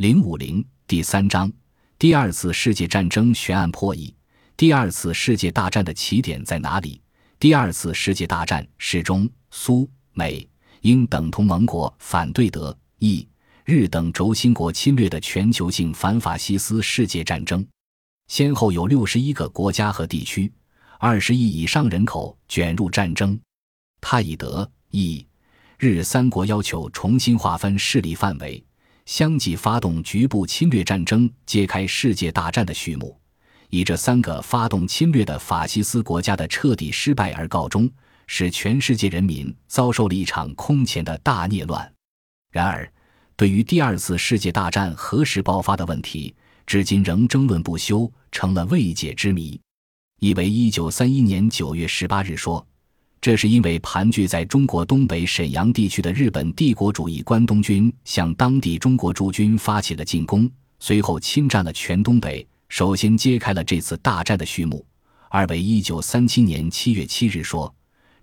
[0.00, 1.52] 零五零第三章，
[1.98, 4.14] 第二次世界战争悬案破译。
[4.56, 6.98] 第二次世界大战的起点在哪里？
[7.38, 10.48] 第二次世界大战是中苏美
[10.80, 13.28] 英等同盟国反对德意
[13.66, 17.62] 日等轴心国侵略的全球性反法西斯世界战争，
[18.28, 20.50] 先后有六十一个国家和地区，
[20.98, 23.38] 二十亿以上人口卷入战争。
[24.00, 25.26] 他以德意
[25.78, 28.64] 日三国要求重新划分势力范围。
[29.10, 33.18] 相继发动局部侵略战争，揭开世界大战的序幕，
[33.68, 37.90] 以这三个发动侵略的法西斯国家的彻底失败而告终，
[38.28, 41.92] 使全世界人民遭受了一场空前的大孽乱。
[42.52, 42.88] 然而，
[43.34, 46.32] 对于第二次世界大战何时爆发的问题，
[46.64, 49.60] 至今仍争论不休，成了未解之谜。
[50.20, 52.64] 以为一九三一年九月十八日说。
[53.20, 64.82] 这是因为盘踞在中国东北沈阳地区的日本帝国主义关东军向当地中国驻军发起了进攻，随后侵占了全东北，首先揭开了这次大战的序幕。
[65.28, 67.72] 二为一九三七年七月七日说，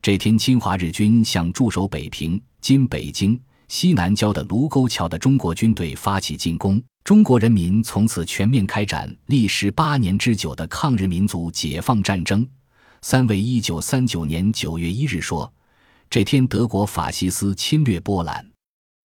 [0.01, 3.39] 这天侵华日军向驻守北平（今北京）
[3.69, 12.45] 西南郊的卢沟桥的中国军队发起进攻，中国人民从此全面开展历时八年之久的抗日民族解放战争。
[13.01, 15.51] 三为一九三九年九月一日说，
[16.09, 18.45] 这天德国法西斯侵略波兰。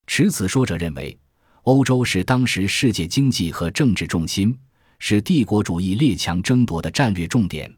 [0.07, 1.17] 持此说者认为，
[1.63, 4.59] 欧洲是当时世界经济和政治重心，
[4.99, 7.73] 是帝国主义列强争夺的战略重点。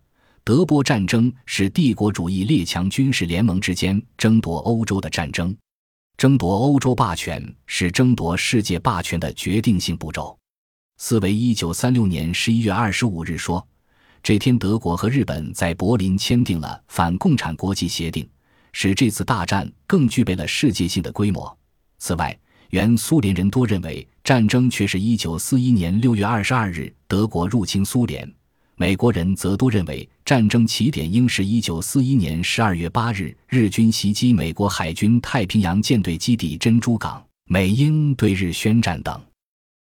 [0.44, 5.56] 德波战争是帝国主义列强军事联盟之间争夺欧洲的战争，
[6.16, 10.38] 争夺欧洲霸权是争夺世界霸权的决定性步骤。
[10.98, 13.66] 四为一九三六年十一月二十五日说。
[14.24, 18.26] 这天，德国和日本在柏林签订了反共产国际协定，
[18.72, 21.54] 使这次大战更具备了世界性的规模。
[21.98, 22.34] 此外，
[22.70, 28.26] 原苏联人多认为战争却是一九四一年六月二十二日德国入侵苏联，
[28.76, 39.20] 美国人则多认为战争起点应是一九四一年十二月八日日军袭击美国海军太平洋舰队基地珍珠港，美英对日宣战等。